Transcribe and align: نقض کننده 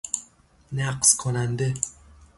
نقض 0.71 1.15
کننده 1.15 1.73